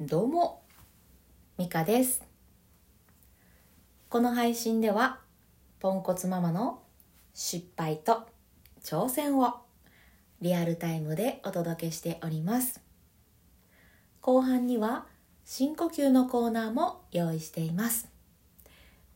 [0.00, 0.62] どうも、
[1.56, 2.22] ミカです。
[4.08, 5.18] この配信では、
[5.80, 6.84] ポンコツママの
[7.34, 8.28] 失敗と
[8.80, 9.54] 挑戦を
[10.40, 12.80] リアルタイムでお届けしております。
[14.20, 15.06] 後半には
[15.44, 18.08] 深呼吸のコーナーも用意しています。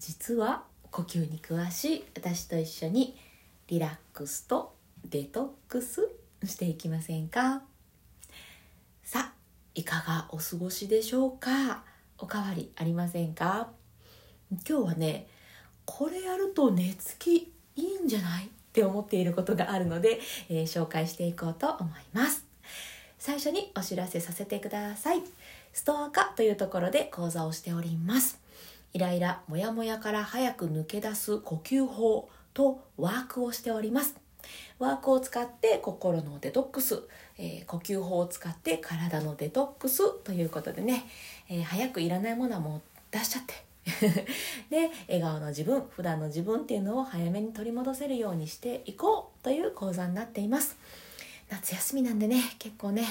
[0.00, 3.16] 実は呼吸に詳しい私と一緒に
[3.68, 4.74] リラックスと
[5.08, 6.10] デトックス
[6.44, 7.62] していきませんか？
[9.04, 9.43] さあ
[9.74, 11.82] いかがお過ごしでしょうか？
[12.18, 13.68] おかわりありませんか？
[14.68, 15.26] 今日はね
[15.84, 18.44] これやると寝つきいいんじゃない？
[18.44, 22.44] って思っていることがあるので、えー紹介していこうと思います。
[23.18, 25.22] 最初にお知らせさせてください。
[25.72, 28.40] ストア化というところで講座をしております。
[28.92, 34.14] イライラモヤモヤから早く抜け出す呼吸法とワークをしております。
[34.78, 37.02] ワークを使って心のデトックス、
[37.38, 41.06] えー呼吸法を使って体のデトックスということでね、
[41.48, 43.54] えー早くいらないものはもう出しちゃって。
[44.70, 50.76] で笑顔の自分普段の自分っていうのを早めに取り戻せるようにしていこうという講座になっています。
[51.50, 53.04] 夏休みなんでね結構ね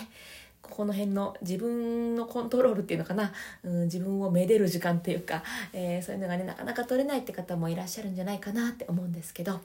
[0.61, 3.31] ここの辺の自分のコントロールっていうのかな、
[3.63, 5.43] うん、自分をめでる時間っていうか、
[5.73, 9.59] えーそういうのがねなかなか取れないって方もいらっしゃるんじゃないかなって思うんですけど。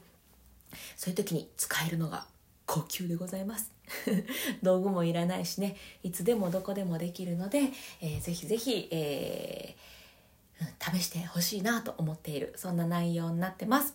[0.96, 2.26] そういう時に使えるのが
[2.66, 3.72] 呼吸でございます。
[4.62, 5.76] 道具もいらないしね。
[6.02, 7.60] いつでもどこでもできるので、
[8.00, 9.98] えーぜひぜひ、えー
[10.80, 13.94] 試してほしいなと思っているそんな内容になってます、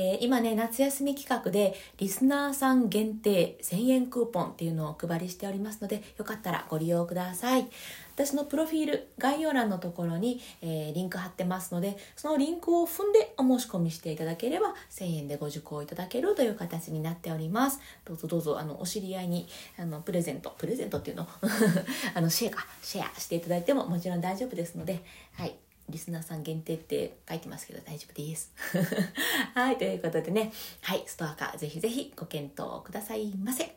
[0.00, 7.66] えー今ね夏休み企画でリスナーさん限定1000円クーポンっていうのをお配りしておりますのでよかったらご利用ください。
[8.14, 17.80] 私のプロフィール概要欄のところに、えーリンク貼ってますのでそのリンクを踏んでお申し込みしていただければ1000円でご受講いただけるという形になっております。
[18.04, 21.26] どうぞどうぞあのお知り合いにあのプレゼントプレゼントっていうの？
[22.14, 22.66] あのシェアか。
[22.82, 25.02] シェアしていただいてももちろん大丈夫ですので
[25.34, 25.54] はい。
[25.88, 28.52] リスナーさん限定って書いてますけど大丈夫です。
[29.54, 33.76] はい、ということでね、はい、ストア化ぜひぜひご検討くださいませ。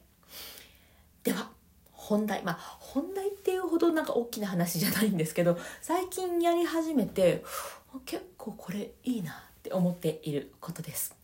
[1.24, 1.52] では、
[1.92, 2.44] 本題。
[2.44, 7.44] まあ、本題っていうほどなんか大きな話じゃないんですけど、最近やり始めて、
[8.06, 11.16] 結構これいいなって思っていることです。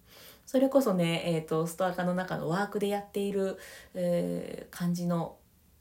[0.45, 3.57] それこそね、えー、とストア化の中のワークでやっている、
[3.93, 5.36] えー感じの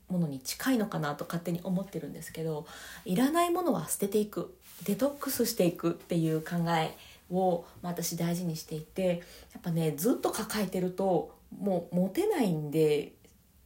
[0.08, 2.66] ものに近いのかなと勝手に思ってるんですけど
[3.04, 6.96] いらないものは捨てていくデトックスしていくっていう考え
[7.30, 9.22] を、まあ、私大事にしていて
[9.52, 13.12] やっぱねずっと抱えてるともう持てないんで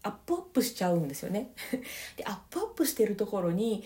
[0.02, 1.50] アップアップしちゃうんですよね。
[2.16, 3.84] でアップアップしてるところに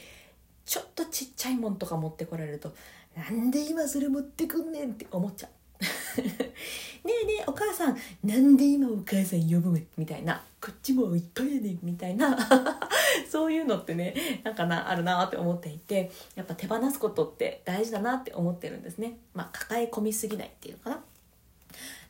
[0.65, 2.75] ちょっとちっちゃいもんとか持ってこられると
[3.17, 5.51] なんで今それ持ってくんねんって思っちゃう。
[7.05, 10.43] ねえねえお母さんなんで今お母さん呼ぶみたいな。
[10.65, 12.39] こっちもいっぱいやねみたいな。
[13.31, 21.05] そういうのってねなんかなあるなって思っていてやっぱ手放すことって大事だなって思ってるんですね、まあ、抱え込みすぎないっていうのかな。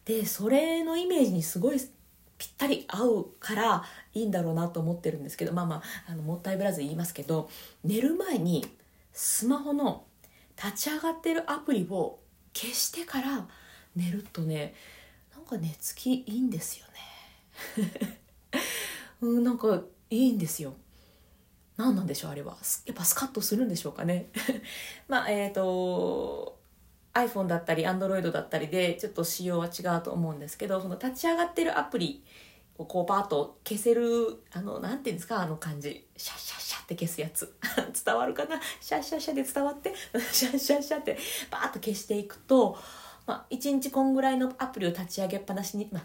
[0.05, 1.81] でそれのイメージにすごい
[2.39, 7.51] ぴったり合うからいいんだろうなと思ってるんですけどまあまああのもったいぶらず言いますけど
[7.83, 8.65] 寝る前に
[9.13, 10.05] スマホの
[10.63, 12.21] 立ち上がってるアプリを
[12.53, 13.49] 消してから
[13.97, 14.75] 寝るとね
[15.35, 18.21] なんか寝つきいいんですよね。
[19.21, 20.75] うんなんかいいんですよ。
[21.77, 22.57] 何なんでしょうあれは。
[22.87, 24.29] やっぱスカッとするんでしょうかね。
[25.09, 26.59] まあえっ、と
[27.15, 32.25] iPhone だったり Android だったりでちょっと仕様は違うと思うんですけどその立ち上がってるアプリ
[32.77, 36.07] をこうパーッと消せるあのなんていうんですかあの感じ。
[36.17, 37.55] シャッシャッシャッって消すやつ。
[38.05, 38.61] 伝わるかな？
[38.81, 39.95] シャッシャッシャッで伝わって？
[40.33, 41.19] シャッシャッシャッって
[41.51, 42.77] バーッと消していくと、
[43.27, 46.03] まあ、1日こんぐらいのアプリを立ち上げっぱなしに、まあ、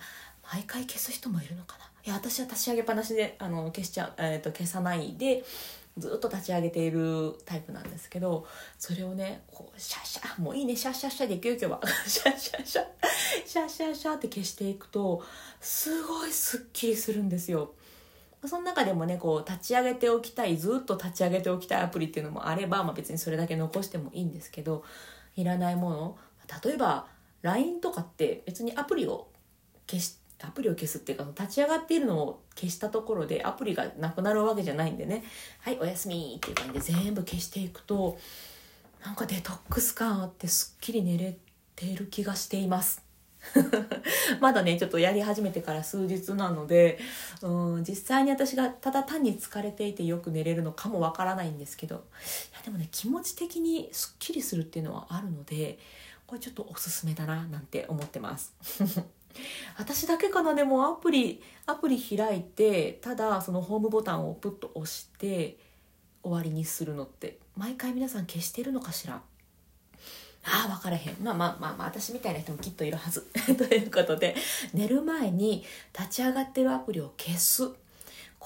[0.54, 5.44] 毎回消す人もいるのかないや私は立ち上げっぱなしであの消しちゃ、えー、と消さないで
[5.98, 8.48] ずっと立ち上げているタイプなんですけど
[8.78, 12.86] それをねこうシャシャもういいねシャシャシャでいくよ今日は シャシャシャ
[13.46, 15.22] シャシャシャって消していくと
[15.60, 17.74] すごいすっきりするんですよ。
[18.46, 24.86] その中でもねこう立ち上げておきたいずっと立ち上げておきたいアプリっていうのもあれば、まあ、別にそれだけ残してもいいんですけど
[25.36, 26.18] いらないもの
[26.64, 27.08] 例えば
[27.42, 29.28] LINE とかって別にアプリを
[29.88, 35.24] 消しアプリを消すっていうか立ち上がっているのを消したところでアプリがなくなるわけじゃないんでね
[35.60, 38.18] はいおやすみっていう感じで全部消していくと
[39.04, 41.38] なんかデトックス感あってすっきり寝れ
[41.76, 43.04] ている気がしています。
[44.42, 47.00] まだねちょっとやり始めてから数日なので
[47.42, 52.00] うん実際に私がただ単に疲れていてよく寝れるのかもわからないんですけどい
[52.58, 55.80] やでもね気持ち的にすっきりするっていうのはあるので
[56.30, 58.54] これちょっとおすすめだななんて思ってます。
[59.80, 60.54] 私だけかな？
[60.54, 65.58] でもアプリアプリ開いてただそのホームボタンをプッと押して
[66.22, 69.16] 終わりにするのって毎回皆さん消してるのかしら？
[69.16, 71.18] ああ分からへん。
[71.20, 73.22] まあまあまあまあ私みたいな人もきっといるはず。
[73.58, 74.36] ということで
[74.76, 75.66] 寝る前に
[75.98, 77.72] 立ち上がってるアプリを消す。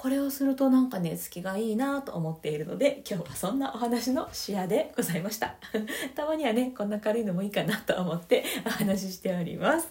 [0.04, 5.54] これをするとなんかね月がいいなと思っているので今日はそんなお話のシェアでございました。
[6.14, 9.90] たまにはねこんな軽いのもいいかなと思ってお話ししております。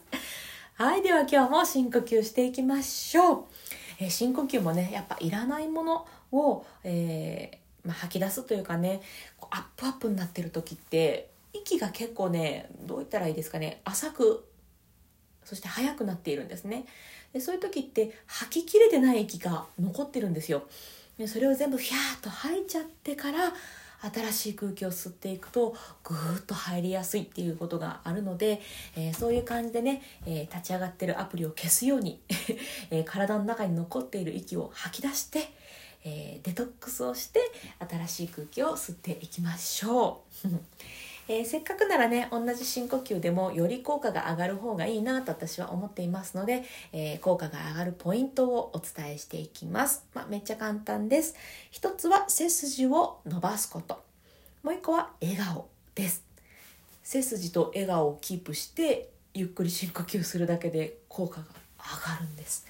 [0.75, 3.45] はいでは今日も深呼吸していきましょう、
[4.01, 9.01] えー、深呼吸もねやっぱいらないものを、えー、まあ、吐き出すというかね
[9.49, 14.45] アップアップになってる時って息が結構ねどう言ったらいいですかね浅く
[15.45, 16.85] そして速くなっているんですね
[17.33, 20.63] でそういう時って吐ききれてない息が残ってるんですよ
[21.17, 23.53] でそれを全部ヒャーッと吐いちゃってから
[24.11, 28.61] 新しい空気を吸っていくとぐーっと入りやすいっていうことがあるので、
[28.97, 32.19] えー、そういう感じでね、えー、立ち上がってるアプリを消すように、
[32.91, 35.53] えー、体の中に残っている息を吐き出して、
[36.05, 37.39] えデトックスをして
[37.79, 40.47] 新しい空気を吸っていきましょう。
[41.27, 51.35] えー、せっかくならね同じ深呼吸でもより効果が上がる方がいいなと私は思っていますので、えー、効果が上がるポイントをお伝えしていきます、まあ、めっちゃ簡単です。
[51.71, 54.01] 一つは背筋を伸ばすこと。
[54.63, 56.23] もう一個は笑顔です。
[57.03, 61.45] 背筋と笑顔をキープしてゆっくり深呼吸するだけで効果が
[61.77, 62.65] 上がるんです。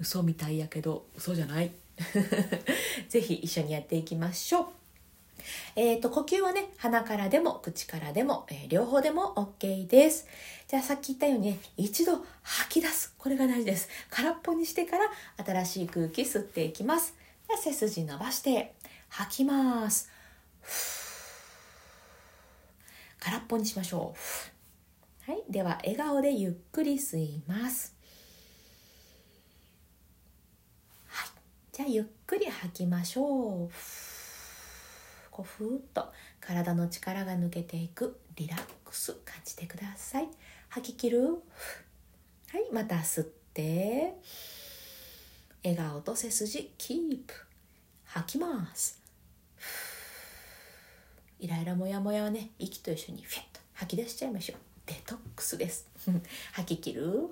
[0.00, 1.70] 嘘みたいやけど嘘じゃない。
[3.08, 4.77] ぜひ一緒にやっていきましょう。
[5.76, 10.26] えーと、呼吸はね鼻からでも口からでも、えー、両方でも OK です。
[10.66, 13.14] じゃあさっき言ったようにね一度吐き出す。
[13.18, 13.88] これが大事です。
[14.10, 15.10] 空っぽにしてから
[15.44, 17.14] 新しい空気吸っていきます。
[17.46, 18.74] じゃあ背筋伸ばして
[19.08, 20.10] 吐きます。
[23.20, 24.14] 空っぽにしましょ
[25.26, 25.30] う。
[25.30, 25.42] はい。
[25.50, 27.94] では笑顔でゆっくり吸います。
[31.06, 31.28] はい。
[31.72, 33.70] じゃあゆっくり吐きましょう。
[35.38, 40.28] こうふーっと体の力が抜けていくリラックス感じてください。
[40.68, 41.28] 吐き切る？
[41.28, 41.36] は
[42.58, 43.24] いまた吸っ
[43.54, 44.14] て。
[45.62, 47.34] 笑顔と背筋キープ。
[48.06, 49.00] 吐きます。
[51.38, 54.58] イライラモヤモヤはね息と一緒にフィッと吐き出しちゃいましょう。
[54.86, 55.86] デトックスです。
[56.50, 57.30] 吐き切る？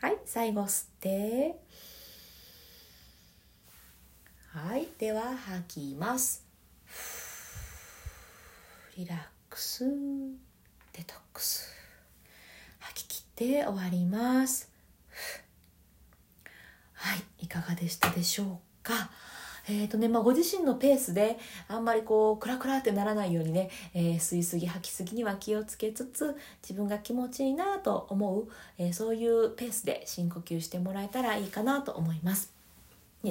[0.00, 1.60] はい最後吸って。
[4.52, 6.43] はいでは吐きます。
[8.96, 9.18] リラッ
[9.50, 9.84] クス
[10.92, 11.68] デトックス。
[12.78, 14.70] 吐き切って終わります。
[16.92, 18.46] はいいかがでしたでしょう
[18.84, 19.10] か？
[19.68, 28.48] えーとねまあ、ご自身のペースであんまりこうクラクラってならないようにね、えー、吸いすぎ吐きすぎには気をつけつつ自分が気持ちいいなと思う、
[28.78, 32.52] えー、そういうペースで深呼吸してもらえたらいいかなと思います。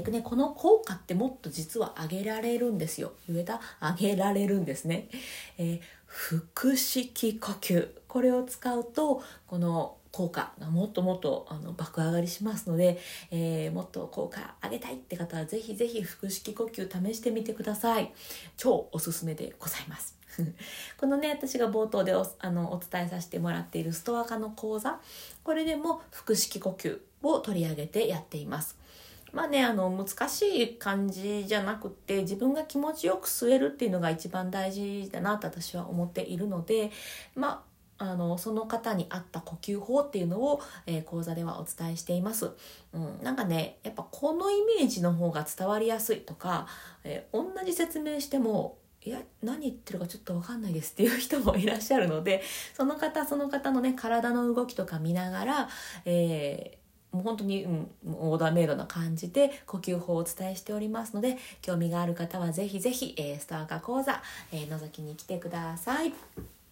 [0.02, 3.14] ね、この効果ってもっと実は上げられるんですよ。
[3.28, 5.10] 言えた上げられるんですね。
[5.58, 7.90] えー、腹式呼吸。
[8.08, 13.00] これを使うと、この効果がもっともっとあの爆上がりしますので、
[13.32, 18.14] えー、もっと効果上げたいって方はぜひぜひ腹式呼吸試してみてください。
[18.56, 20.16] 超おすすめでございます。
[21.00, 25.00] このね私が冒頭でおあのお伝えさせてもらっているストア化の講座
[25.44, 28.78] これでも腹式呼吸を取り上げてやっています。
[29.34, 36.92] まあねあの難しい感じじゃなくって自分が気持ちよく吸えるっていうのが一番大事だなと私は思っているので
[37.36, 42.52] まああのその方に合った呼吸法っていうのを、えー、講座ではお伝えしています、
[42.92, 46.68] うん、なんかねやっぱこのイメージの方が伝わりやすいとか、
[47.04, 52.42] えー、同じ説明してもいや何言ってるかちょっと分かんないですっていう人もいらっしゃるので
[52.74, 55.70] その方その方のね体の動きとか見ながら、
[56.06, 56.83] えー
[57.14, 66.14] もう本当に、うん、オーダーメイドな感じで呼吸法をお伝えしておりますので興味がある方はぜひぜひ、えー、スターカ講座、えー、覗きに来てください。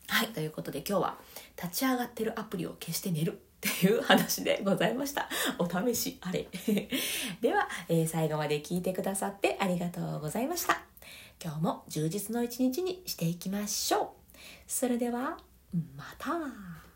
[0.07, 1.17] はいということで今日は
[1.55, 5.29] 立ち上がってるアプリを消して寝る っていう話でございました。
[5.59, 6.47] お試しあれ。
[7.41, 10.81] では、えー、最後まで聞いてくださってありがとうございました。
[11.43, 14.07] 今日も充実の一日にしていきましょう。
[14.67, 15.37] それでは、
[15.95, 16.90] また。